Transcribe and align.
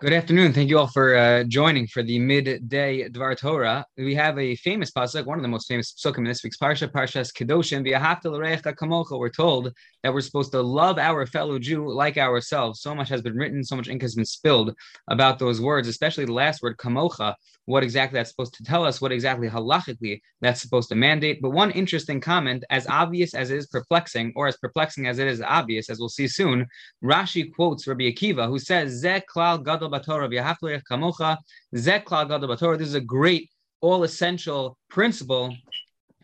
Good 0.00 0.12
afternoon. 0.12 0.52
Thank 0.52 0.68
you 0.68 0.78
all 0.78 0.86
for 0.86 1.16
uh, 1.16 1.42
joining 1.42 1.88
for 1.88 2.04
the 2.04 2.20
midday 2.20 3.08
Dvar 3.08 3.36
Torah. 3.36 3.84
We 3.96 4.14
have 4.14 4.38
a 4.38 4.54
famous 4.54 4.92
pasuk, 4.92 5.26
one 5.26 5.38
of 5.38 5.42
the 5.42 5.48
most 5.48 5.66
famous 5.66 5.92
pasukim 5.92 6.18
in 6.18 6.24
this 6.24 6.44
week's 6.44 6.56
parsha, 6.56 6.86
Parshas 6.86 7.32
Kedoshim. 7.32 7.84
Kamocha. 7.84 9.18
We're 9.18 9.28
told 9.28 9.72
that 10.04 10.14
we're 10.14 10.20
supposed 10.20 10.52
to 10.52 10.62
love 10.62 10.98
our 10.98 11.26
fellow 11.26 11.58
Jew 11.58 11.92
like 11.92 12.16
ourselves. 12.16 12.80
So 12.80 12.94
much 12.94 13.08
has 13.08 13.22
been 13.22 13.34
written, 13.34 13.64
so 13.64 13.74
much 13.74 13.88
ink 13.88 14.02
has 14.02 14.14
been 14.14 14.24
spilled 14.24 14.72
about 15.08 15.40
those 15.40 15.60
words, 15.60 15.88
especially 15.88 16.26
the 16.26 16.32
last 16.32 16.62
word, 16.62 16.76
Kamocha. 16.76 17.34
What 17.64 17.82
exactly 17.82 18.18
that's 18.18 18.30
supposed 18.30 18.54
to 18.54 18.64
tell 18.64 18.84
us? 18.84 19.00
What 19.00 19.12
exactly 19.12 19.48
halachically 19.48 20.20
that's 20.40 20.62
supposed 20.62 20.88
to 20.90 20.94
mandate? 20.94 21.42
But 21.42 21.50
one 21.50 21.72
interesting 21.72 22.20
comment, 22.20 22.64
as 22.70 22.86
obvious 22.86 23.34
as 23.34 23.50
it 23.50 23.58
is 23.58 23.66
perplexing, 23.66 24.32
or 24.36 24.46
as 24.46 24.56
perplexing 24.56 25.08
as 25.08 25.18
it 25.18 25.26
is 25.26 25.42
obvious, 25.42 25.90
as 25.90 25.98
we'll 25.98 26.08
see 26.08 26.28
soon, 26.28 26.66
Rashi 27.04 27.52
quotes 27.52 27.86
Rabbi 27.86 28.04
Akiva, 28.04 28.46
who 28.46 28.58
says, 28.60 29.00
"Ze 29.00 29.20
klal 29.28 29.62
gadol 29.62 29.87
kamocha. 29.90 31.38
This 31.72 32.88
is 32.88 32.94
a 32.94 33.00
great, 33.00 33.50
all 33.80 34.04
essential 34.04 34.78
principle 34.88 35.54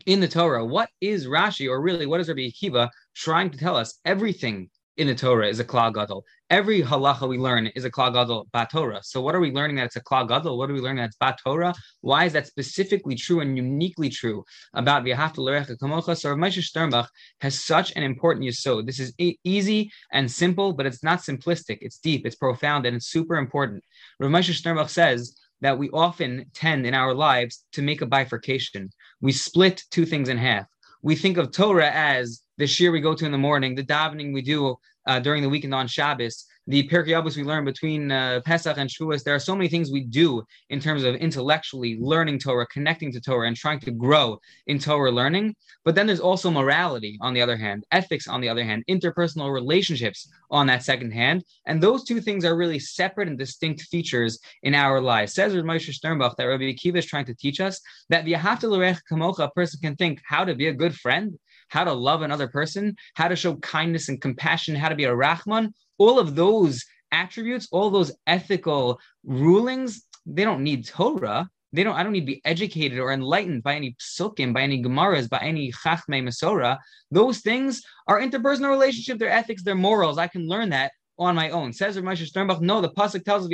in 0.05 0.19
the 0.19 0.27
Torah. 0.27 0.65
What 0.65 0.89
is 1.01 1.27
Rashi, 1.27 1.69
or 1.69 1.81
really, 1.81 2.05
what 2.05 2.19
is 2.19 2.27
Rabbi 2.27 2.49
Akiva 2.49 2.89
trying 3.15 3.49
to 3.49 3.57
tell 3.57 3.75
us? 3.75 3.99
Everything 4.05 4.69
in 4.97 5.07
the 5.07 5.15
Torah 5.15 5.47
is 5.47 5.59
a 5.59 5.63
klal 5.65 5.93
gadol. 5.93 6.23
Every 6.49 6.81
halacha 6.81 7.27
we 7.27 7.37
learn 7.37 7.67
is 7.67 7.85
a 7.85 7.91
klal 7.91 8.13
gadol 8.13 8.47
Torah. 8.71 9.01
So 9.03 9.21
what 9.21 9.35
are 9.35 9.39
we 9.39 9.51
learning 9.51 9.75
that 9.77 9.85
it's 9.85 9.95
a 9.95 10.03
klal 10.03 10.27
gadol? 10.27 10.57
What 10.57 10.69
are 10.69 10.73
we 10.73 10.79
learning 10.79 11.03
that's 11.03 11.17
bat 11.17 11.39
Torah? 11.43 11.73
Why 12.01 12.25
is 12.25 12.33
that 12.33 12.47
specifically 12.47 13.15
true 13.15 13.41
and 13.41 13.57
uniquely 13.57 14.09
true 14.09 14.45
about 14.73 15.03
v'yahavta 15.03 15.37
l'recha 15.37 15.77
kamocha? 15.77 16.17
So 16.17 16.29
Rav 16.29 16.37
Moshe 16.37 16.63
Sternbuch 16.63 17.07
has 17.41 17.63
such 17.63 17.91
an 17.95 18.03
important 18.03 18.45
yisod. 18.45 18.85
This 18.85 18.99
is 18.99 19.13
e- 19.17 19.37
easy 19.43 19.91
and 20.11 20.31
simple, 20.31 20.73
but 20.73 20.85
it's 20.85 21.03
not 21.03 21.19
simplistic. 21.19 21.79
It's 21.81 21.97
deep, 21.97 22.25
it's 22.25 22.35
profound, 22.35 22.85
and 22.85 22.95
it's 22.95 23.07
super 23.07 23.35
important. 23.35 23.83
Rav 24.19 24.31
Moshe 24.31 24.53
Sternbuch 24.53 24.89
says 24.89 25.35
that 25.61 25.77
we 25.77 25.89
often 25.89 26.45
tend 26.53 26.85
in 26.85 26.93
our 26.93 27.13
lives 27.13 27.65
to 27.73 27.81
make 27.81 28.01
a 28.01 28.05
bifurcation. 28.05 28.89
We 29.19 29.31
split 29.31 29.83
two 29.91 30.05
things 30.05 30.29
in 30.29 30.37
half. 30.37 30.67
We 31.01 31.15
think 31.15 31.37
of 31.37 31.51
Torah 31.51 31.91
as 31.91 32.41
the 32.57 32.65
shiur 32.65 32.91
we 32.91 33.01
go 33.01 33.13
to 33.13 33.25
in 33.25 33.31
the 33.31 33.37
morning, 33.37 33.75
the 33.75 33.83
davening 33.83 34.33
we 34.33 34.41
do 34.41 34.77
uh, 35.07 35.19
during 35.19 35.41
the 35.41 35.49
weekend 35.49 35.73
on 35.73 35.87
Shabbos, 35.87 36.45
the 36.67 36.87
Pirkei 36.87 37.09
Avos 37.09 37.37
we 37.37 37.43
learn 37.43 37.63
between 37.63 38.11
uh, 38.11 38.41
Pesach 38.43 38.77
and 38.77 38.89
Shavuos. 38.89 39.23
There 39.23 39.35
are 39.35 39.39
so 39.39 39.55
many 39.55 39.69
things 39.69 39.91
we 39.91 40.03
do 40.03 40.43
in 40.71 40.79
terms 40.79 41.03
of 41.03 41.15
intellectually 41.15 41.97
learning 41.99 42.39
Torah, 42.39 42.65
connecting 42.67 43.11
to 43.11 43.21
Torah, 43.21 43.47
and 43.47 43.55
trying 43.55 43.79
to 43.81 43.91
grow 43.91 44.39
in 44.65 44.79
Torah 44.79 45.11
learning. 45.11 45.55
But 45.83 45.93
then 45.93 46.07
there's 46.07 46.19
also 46.19 46.49
morality 46.49 47.19
on 47.21 47.35
the 47.35 47.41
other 47.41 47.55
hand, 47.55 47.85
ethics 47.91 48.27
on 48.27 48.41
the 48.41 48.49
other 48.49 48.63
hand, 48.63 48.83
interpersonal 48.89 49.53
relationships 49.53 50.27
on 50.49 50.65
that 50.67 50.83
second 50.83 51.11
hand, 51.11 51.43
and 51.67 51.81
those 51.81 52.03
two 52.03 52.19
things 52.19 52.43
are 52.43 52.57
really 52.57 52.79
separate 52.79 53.27
and 53.27 53.37
distinct 53.37 53.81
features 53.83 54.39
in 54.63 54.73
our 54.73 54.99
lives. 55.01 55.33
Says 55.33 55.53
Moshe 55.53 55.93
Sternbuch 55.93 56.35
that 56.35 56.45
Rabbi 56.45 56.73
Akiva 56.73 56.97
is 56.97 57.05
trying 57.05 57.25
to 57.25 57.35
teach 57.35 57.59
us 57.59 57.79
that 58.09 58.25
v'yahavta 58.25 58.99
kamocha, 59.11 59.39
a 59.39 59.51
person 59.51 59.79
can 59.81 59.95
think 59.95 60.19
how 60.25 60.43
to 60.43 60.55
be 60.55 60.67
a 60.67 60.73
good 60.73 60.95
friend, 60.95 61.37
how 61.69 61.83
to 61.83 61.93
love 61.93 62.21
another 62.21 62.47
person, 62.47 62.95
how 63.15 63.27
to 63.27 63.35
show 63.35 63.55
kindness 63.57 64.09
and 64.09 64.21
compassion, 64.21 64.75
how 64.75 64.89
to 64.89 64.95
be 64.95 65.05
a 65.05 65.15
Rahman, 65.15 65.73
all 65.97 66.19
of 66.19 66.35
those 66.35 66.83
attributes, 67.11 67.67
all 67.71 67.89
those 67.89 68.11
ethical 68.27 68.99
rulings, 69.23 70.03
they 70.25 70.43
don't 70.43 70.63
need 70.63 70.87
Torah. 70.87 71.49
They 71.73 71.83
don't, 71.83 71.95
I 71.95 72.03
don't 72.03 72.13
need 72.13 72.21
to 72.21 72.25
be 72.25 72.41
educated 72.45 72.99
or 72.99 73.11
enlightened 73.11 73.63
by 73.63 73.75
any 73.75 73.95
psukim, 73.99 74.53
by 74.53 74.61
any 74.61 74.81
gemaras, 74.81 75.29
by 75.29 75.39
any 75.39 75.73
chachmei 75.73 76.23
masora. 76.23 76.77
Those 77.11 77.39
things 77.39 77.81
are 78.07 78.21
interpersonal 78.21 78.69
relationship, 78.69 79.19
their 79.19 79.29
ethics, 79.29 79.63
their 79.63 79.75
morals. 79.75 80.17
I 80.17 80.27
can 80.27 80.47
learn 80.47 80.69
that 80.69 80.93
on 81.17 81.35
my 81.35 81.49
own. 81.49 81.73
Says 81.73 81.97
Rav 81.99 82.05
Moshe 82.05 82.29
Sternbuch, 82.29 82.61
no, 82.61 82.81
the 82.81 82.89
pasuk 82.89 83.25
tells 83.25 83.43
us 83.43 83.49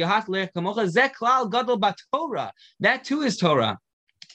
Torah. 2.14 2.54
That 2.80 3.04
too 3.04 3.22
is 3.22 3.38
Torah. 3.38 3.80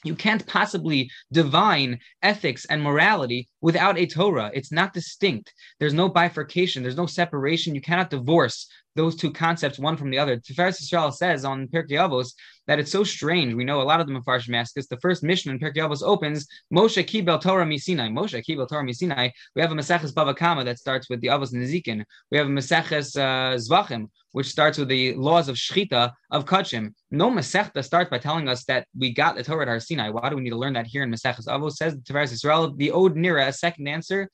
You 0.07 0.15
can't 0.15 0.47
possibly 0.47 1.11
divine 1.33 1.99
ethics 2.23 2.65
and 2.67 2.83
morality 2.83 3.49
without 3.61 3.99
a 3.99 4.07
Torah. 4.07 4.51
It's 4.55 4.73
not 4.73 4.93
distinct. 4.93 5.53
There's 5.79 5.95
no 5.95 6.09
bifurcation. 6.09 6.83
There's 6.83 6.97
no 6.97 7.07
separation. 7.07 7.75
You 7.75 7.81
cannot 7.81 8.11
divorce 8.11 8.69
those 8.97 9.15
two 9.15 9.31
concepts 9.31 9.79
one 9.79 9.97
from 9.97 10.11
the 10.11 10.19
other. 10.19 10.37
Tiferes 10.37 10.81
Yisrael 10.81 11.13
says 11.13 11.45
on 11.45 11.69
Pirkei 11.69 11.93
Avos 11.93 12.33
that 12.67 12.79
it's 12.79 12.91
so 12.91 13.05
strange. 13.05 13.55
We 13.55 13.65
know 13.65 13.81
a 13.81 13.85
lot 13.85 14.01
of 14.01 14.07
the 14.07 14.13
Mefarshim 14.13 14.57
ask 14.57 14.77
us. 14.77 14.87
The 14.87 14.99
first 14.99 15.23
Mishnah 15.23 15.53
in 15.53 15.59
Pirkei 15.61 15.77
Avos 15.77 16.03
opens 16.03 16.47
Moshe 16.75 17.05
Kibel 17.05 17.41
Torah 17.41 17.65
Misinai. 17.65 18.11
Moshe 18.11 18.43
Kibel 18.45 18.69
Torah 18.69 18.85
Misinai. 18.85 19.31
We 19.55 19.63
have 19.63 19.71
a 19.71 19.75
Maseches 19.75 20.13
Bava 20.13 20.35
Kama 20.35 20.65
that 20.65 20.79
starts 20.79 21.09
with 21.09 21.21
the 21.21 21.29
Avos 21.29 21.53
Nezikin. 21.53 22.05
We 22.31 22.39
have 22.39 22.47
a 22.47 22.51
Maseches 22.51 23.17
uh, 23.17 23.57
Zvachim 23.57 24.09
which 24.37 24.51
starts 24.51 24.77
with 24.77 24.89
the 24.89 25.15
laws 25.15 25.49
of 25.49 25.57
Shchita 25.57 26.13
of 26.31 26.45
Kachim. 26.45 26.93
No 27.11 27.31
Masechta 27.31 27.83
starts 27.83 28.11
by 28.11 28.19
telling 28.19 28.49
us 28.49 28.65
that 28.65 28.87
we 28.95 29.11
got 29.11 29.35
the 29.35 29.43
Torah 29.43 29.63
at 29.63 29.69
Har 29.69 29.81
Sinai. 29.81 30.11
Why 30.11 30.29
do 30.29 30.37
we 30.37 30.43
need 30.43 30.51
to 30.51 30.59
learn 30.59 30.75
that 30.75 30.87
here 30.87 31.03
in 31.03 31.11
Maseches 31.11 31.47
Avos? 31.47 31.77
Says 31.77 31.97
Tiferes 31.97 32.35
Yisrael. 32.35 32.77
The 32.77 32.91
Od 32.91 33.15
Nira, 33.15 33.49
a 33.49 33.53
second 33.55 33.89
answer. 33.89 34.29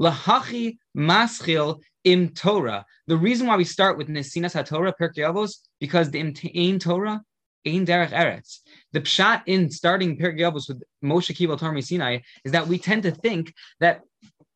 Lahachi 0.00 0.78
Maschil 0.96 1.80
im 2.12 2.28
Torah. 2.30 2.84
The 3.06 3.16
reason 3.16 3.46
why 3.46 3.56
we 3.56 3.64
start 3.64 3.98
with 3.98 4.08
Nesinas 4.08 4.54
HaTorah, 4.54 4.94
Pirkei 5.00 5.24
Avos, 5.30 5.58
because 5.80 6.10
the 6.10 6.20
Ein 6.20 6.78
Torah, 6.78 7.22
Ein 7.66 7.84
Derech 7.86 8.10
Eretz. 8.10 8.60
The 8.92 9.00
pshat 9.00 9.42
in 9.46 9.70
starting 9.70 10.18
Pirkei 10.18 10.40
Avos 10.40 10.68
with 10.68 10.82
Moshe 11.04 11.34
Kibel 11.34 11.58
Torah 11.58 11.82
Sinai 11.82 12.18
is 12.44 12.52
that 12.52 12.66
we 12.66 12.78
tend 12.78 13.02
to 13.04 13.10
think 13.10 13.52
that 13.80 14.00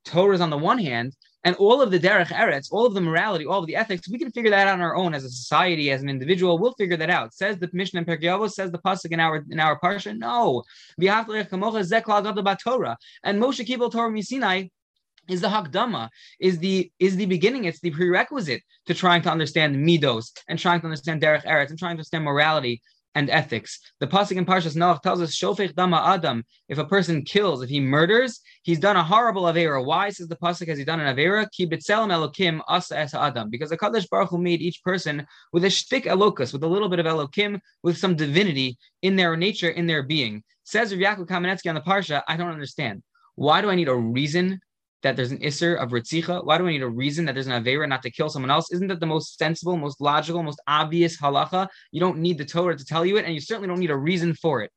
Torah 0.05 0.35
is 0.35 0.41
on 0.41 0.51
the 0.51 0.59
one 0.59 0.79
hand, 0.79 1.15
and 1.45 1.57
all 1.57 1.83
of 1.83 1.91
the 1.91 1.99
derech 1.99 2.29
eretz, 2.29 2.69
all 2.71 2.87
of 2.87 2.95
the 2.95 3.01
morality, 3.01 3.45
all 3.47 3.59
of 3.59 3.67
the 3.67 3.75
ethics, 3.75 4.09
we 4.09 4.19
can 4.19 4.31
figure 4.31 4.51
that 4.51 4.69
out 4.69 4.75
on 4.75 4.81
our 4.81 4.95
own 4.95 5.13
as 5.13 5.25
a 5.25 5.31
society, 5.31 5.91
as 5.91 6.01
an 6.03 6.09
individual. 6.09 6.59
We'll 6.59 6.75
figure 6.75 6.97
that 6.97 7.11
out. 7.11 7.35
Says 7.35 7.59
the 7.59 7.69
Mishnah 7.73 8.01
in 8.01 8.07
Pirkei 8.07 8.25
Avos, 8.25 8.53
says 8.53 8.71
the 8.71 8.79
pasuk 8.79 9.11
in 9.11 9.19
our 9.19 9.45
in 9.51 9.59
our 9.59 9.79
parsha. 9.81 10.17
No, 10.17 10.63
and 10.99 11.09
Moshe 13.43 13.67
Kibel 13.67 13.91
Torah 13.91 14.11
Misinai 14.11 14.71
is 15.29 15.41
the 15.41 15.49
hakdama, 15.49 16.09
is 16.41 16.59
the 16.59 16.91
is 16.99 17.17
the 17.17 17.27
beginning, 17.27 17.65
it's 17.65 17.81
the 17.81 17.91
prerequisite 17.91 18.63
to 18.87 18.95
trying 18.95 19.23
to 19.23 19.31
understand 19.31 19.77
midos 19.77 20.31
and 20.49 20.59
trying 20.59 20.81
to 20.81 20.87
understand 20.87 21.23
derech 21.23 21.45
eretz 21.45 21.71
and 21.71 21.79
trying 21.79 21.91
to 21.91 22.01
understand 22.01 22.25
morality 22.25 22.83
and 23.15 23.31
ethics. 23.31 23.79
The 24.01 24.07
pasuk 24.07 24.37
in 24.37 24.47
Parshas 24.47 24.77
Noach 24.77 25.03
tells 25.03 25.21
us 25.21 25.37
shofech 25.37 25.75
dama 25.75 26.03
adam. 26.05 26.45
If 26.69 26.79
a 26.79 26.85
person 26.85 27.23
kills, 27.23 27.63
if 27.63 27.69
he 27.69 27.81
murders, 27.81 28.41
he's 28.63 28.79
done 28.79 28.97
a 28.97 29.05
horrible 29.05 29.43
avera. 29.43 29.85
Why 29.85 30.11
says 30.11 30.29
the 30.29 30.37
pasuk 30.37 30.69
has 30.69 30.79
he 30.79 30.85
done 30.85 31.01
an 31.01 31.15
avera? 31.15 31.47
Ki 31.51 31.67
betzelem 31.67 32.11
elokim 32.11 32.61
asa 32.69 32.99
es 32.99 33.15
adam. 33.15 33.51
Because 33.51 33.71
the 33.71 33.77
Kadosh 33.77 34.09
Baruch 34.09 34.31
Hu 34.31 34.39
made 34.39 34.63
each 34.63 34.83
person 34.83 35.27
with 35.53 35.65
a 35.65 35.69
shtik 35.69 36.05
elokus, 36.05 36.53
with 36.53 36.65
a 36.65 36.69
little 36.69 36.89
bit 36.89 37.01
of 37.01 37.07
elokim, 37.07 37.61
with 37.83 37.99
some 37.99 38.17
divinity 38.17 38.79
in 39.03 39.17
their 39.17 39.37
nature, 39.37 39.69
in 39.69 39.87
their 39.87 40.03
being. 40.03 40.43
Says 40.65 40.95
Rav 40.95 41.19
Yaakov 41.19 41.27
Kamenetsky 41.27 41.69
on 41.69 41.75
the 41.75 41.81
parsha, 41.81 42.23
I 42.27 42.37
don't 42.37 42.51
understand. 42.51 43.03
Why 43.35 43.61
do 43.61 43.71
I 43.71 43.75
need 43.75 43.89
a 43.89 43.95
reason 43.95 44.61
that 45.03 45.17
there's 45.17 45.33
an 45.33 45.39
Isser 45.39 45.77
of 45.77 45.91
Ritzicha? 45.91 46.45
Why 46.45 46.59
do 46.59 46.67
I 46.67 46.73
need 46.73 46.83
a 46.83 46.89
reason 46.89 47.25
that 47.25 47.35
there's 47.35 47.47
an 47.47 47.65
Avera 47.65 47.89
not 47.89 48.03
to 48.03 48.11
kill 48.11 48.29
someone 48.29 48.51
else? 48.51 48.73
Isn't 48.73 48.89
that 48.89 49.01
the 49.01 49.07
most 49.07 49.39
sensible, 49.39 49.77
most 49.77 50.01
logical, 50.01 50.43
most 50.43 50.61
obvious 50.67 51.21
halacha? 51.21 51.69
You 51.91 52.01
don't 52.01 52.19
need 52.19 52.39
the 52.39 52.45
Torah 52.45 52.77
to 52.77 52.85
tell 52.85 53.05
you 53.05 53.17
it, 53.17 53.25
and 53.25 53.35
you 53.35 53.41
certainly 53.41 53.69
don't 53.69 53.81
need 53.81 53.91
a 53.91 53.97
reason 53.97 54.35
for 54.35 54.63
it. 54.63 54.71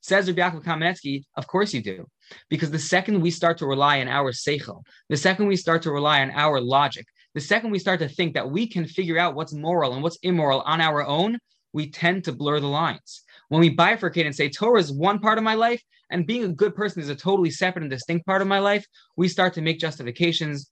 Says 0.00 0.28
Rabbi 0.28 0.40
Yaakov 0.40 0.64
Kamenetsky, 0.64 1.24
of 1.36 1.46
course 1.46 1.72
you 1.72 1.82
do. 1.82 2.06
Because 2.48 2.70
the 2.70 2.78
second 2.78 3.20
we 3.20 3.30
start 3.30 3.58
to 3.58 3.66
rely 3.66 4.00
on 4.00 4.08
our 4.08 4.32
seichel, 4.32 4.82
the 5.08 5.16
second 5.16 5.46
we 5.46 5.56
start 5.56 5.82
to 5.82 5.90
rely 5.90 6.22
on 6.22 6.30
our 6.30 6.60
logic, 6.60 7.06
the 7.34 7.40
second 7.40 7.70
we 7.70 7.78
start 7.78 8.00
to 8.00 8.08
think 8.08 8.34
that 8.34 8.50
we 8.50 8.66
can 8.66 8.86
figure 8.86 9.18
out 9.18 9.34
what's 9.34 9.52
moral 9.52 9.94
and 9.94 10.02
what's 10.02 10.18
immoral 10.22 10.60
on 10.62 10.80
our 10.80 11.06
own, 11.06 11.38
we 11.72 11.90
tend 11.90 12.24
to 12.24 12.32
blur 12.32 12.60
the 12.60 12.66
lines. 12.66 13.22
When 13.52 13.60
we 13.60 13.76
bifurcate 13.76 14.24
and 14.24 14.34
say 14.34 14.48
Torah 14.48 14.80
is 14.80 14.90
one 14.90 15.18
part 15.18 15.36
of 15.36 15.44
my 15.44 15.52
life 15.52 15.82
and 16.08 16.26
being 16.26 16.44
a 16.44 16.48
good 16.48 16.74
person 16.74 17.02
is 17.02 17.10
a 17.10 17.14
totally 17.14 17.50
separate 17.50 17.82
and 17.82 17.90
distinct 17.90 18.24
part 18.24 18.40
of 18.40 18.48
my 18.48 18.60
life, 18.60 18.86
we 19.14 19.28
start 19.28 19.52
to 19.52 19.60
make 19.60 19.78
justifications. 19.78 20.70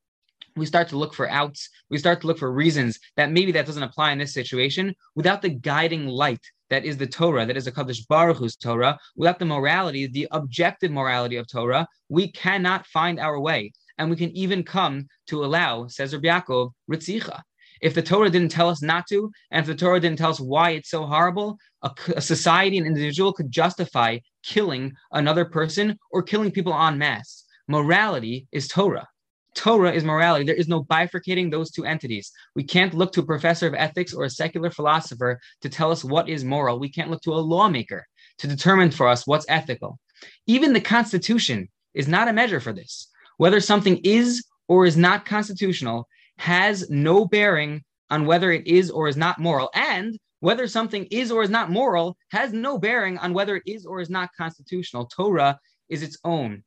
We 0.56 0.64
start 0.64 0.88
to 0.88 0.96
look 0.96 1.12
for 1.12 1.28
outs. 1.28 1.68
We 1.90 1.98
start 1.98 2.22
to 2.22 2.26
look 2.26 2.38
for 2.38 2.50
reasons 2.50 2.98
that 3.18 3.32
maybe 3.32 3.52
that 3.52 3.66
doesn't 3.66 3.82
apply 3.82 4.12
in 4.12 4.18
this 4.18 4.32
situation 4.32 4.94
without 5.14 5.42
the 5.42 5.50
guiding 5.50 6.06
light 6.06 6.40
that 6.70 6.86
is 6.86 6.96
the 6.96 7.06
Torah, 7.06 7.44
that 7.44 7.58
is 7.58 7.66
the 7.66 7.72
Kadosh 7.72 8.08
Baruch 8.08 8.38
Hu's 8.38 8.56
Torah, 8.56 8.98
without 9.14 9.38
the 9.38 9.44
morality, 9.44 10.06
the 10.06 10.26
objective 10.30 10.90
morality 10.90 11.36
of 11.36 11.46
Torah, 11.52 11.86
we 12.08 12.32
cannot 12.32 12.86
find 12.86 13.20
our 13.20 13.38
way. 13.38 13.72
And 13.98 14.08
we 14.08 14.16
can 14.16 14.34
even 14.34 14.62
come 14.62 15.06
to 15.26 15.44
allow, 15.44 15.86
says 15.88 16.14
Rabbi 16.14 16.28
Yaakov, 16.28 16.70
Ritzicha. 16.90 17.42
If 17.80 17.94
the 17.94 18.02
Torah 18.02 18.30
didn't 18.30 18.50
tell 18.50 18.68
us 18.68 18.82
not 18.82 19.06
to, 19.08 19.30
and 19.50 19.60
if 19.60 19.66
the 19.66 19.74
Torah 19.74 20.00
didn't 20.00 20.18
tell 20.18 20.30
us 20.30 20.40
why 20.40 20.70
it's 20.70 20.90
so 20.90 21.06
horrible, 21.06 21.58
a, 21.82 21.90
a 22.16 22.20
society, 22.20 22.78
an 22.78 22.86
individual 22.86 23.32
could 23.32 23.50
justify 23.50 24.18
killing 24.42 24.92
another 25.12 25.44
person 25.44 25.98
or 26.10 26.22
killing 26.22 26.50
people 26.50 26.74
en 26.74 26.98
masse. 26.98 27.44
Morality 27.68 28.46
is 28.52 28.68
Torah. 28.68 29.08
Torah 29.54 29.92
is 29.92 30.04
morality. 30.04 30.44
There 30.44 30.54
is 30.54 30.68
no 30.68 30.84
bifurcating 30.84 31.50
those 31.50 31.70
two 31.70 31.84
entities. 31.84 32.30
We 32.54 32.64
can't 32.64 32.94
look 32.94 33.12
to 33.12 33.20
a 33.20 33.26
professor 33.26 33.66
of 33.66 33.74
ethics 33.74 34.14
or 34.14 34.24
a 34.24 34.30
secular 34.30 34.70
philosopher 34.70 35.40
to 35.62 35.68
tell 35.68 35.90
us 35.90 36.04
what 36.04 36.28
is 36.28 36.44
moral. 36.44 36.78
We 36.78 36.90
can't 36.90 37.10
look 37.10 37.22
to 37.22 37.34
a 37.34 37.34
lawmaker 37.34 38.06
to 38.38 38.46
determine 38.46 38.90
for 38.90 39.08
us 39.08 39.26
what's 39.26 39.46
ethical. 39.48 39.98
Even 40.46 40.72
the 40.72 40.80
Constitution 40.80 41.68
is 41.94 42.08
not 42.08 42.28
a 42.28 42.32
measure 42.32 42.60
for 42.60 42.72
this. 42.72 43.08
Whether 43.38 43.60
something 43.60 43.98
is 44.04 44.44
or 44.68 44.86
is 44.86 44.96
not 44.96 45.26
constitutional 45.26 46.06
has 46.40 46.88
no 46.90 47.24
bearing 47.24 47.82
on 48.08 48.26
whether 48.26 48.50
it 48.50 48.66
is 48.66 48.90
or 48.90 49.08
is 49.08 49.16
not 49.16 49.38
moral. 49.38 49.70
And 49.74 50.18
Whether 50.40 50.66
something 50.68 51.04
is 51.10 51.30
or 51.30 51.42
is 51.42 51.50
not 51.50 51.70
moral 51.70 52.16
has 52.30 52.52
no 52.54 52.78
bearing 52.78 53.18
on 53.18 53.34
whether 53.34 53.56
it 53.56 53.62
is 53.66 53.84
or 53.84 54.00
is 54.00 54.08
not 54.08 54.30
constitutional. 54.36 55.04
Torah 55.04 55.58
is 55.90 56.02
its 56.02 56.16
own 56.24 56.64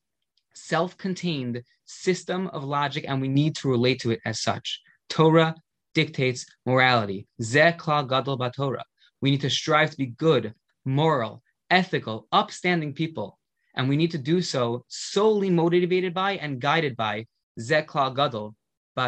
self 0.53 0.95
contained 0.95 1.63
system 1.85 2.47
of 2.49 2.63
logic, 2.63 3.05
and 3.07 3.19
we 3.19 3.27
need 3.27 3.55
to 3.57 3.69
relate 3.69 3.99
to 4.01 4.11
it 4.11 4.21
as 4.25 4.41
such. 4.41 4.79
Torah 5.09 5.55
dictates 5.95 6.45
morality. 6.67 7.27
Gadol 7.39 8.51
Torah. 8.55 8.85
We 9.21 9.31
need 9.31 9.41
to 9.41 9.49
strive 9.49 9.89
to 9.89 9.97
be 9.97 10.07
good, 10.07 10.53
moral, 10.85 11.41
ethical, 11.71 12.27
upstanding 12.31 12.93
people. 12.93 13.39
And 13.75 13.89
we 13.89 13.97
need 13.97 14.11
to 14.11 14.19
do 14.19 14.43
so 14.43 14.85
solely 14.87 15.49
motivated 15.49 16.13
by 16.13 16.33
and 16.33 16.61
guided 16.61 16.95
by 16.95 17.25
Zeh 17.59 17.85
klal 17.87 18.15
gadol 18.15 18.55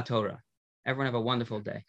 Torah. 0.05 0.41
Everyone 0.85 1.05
have 1.07 1.15
a 1.15 1.21
wonderful 1.21 1.59
day. 1.59 1.85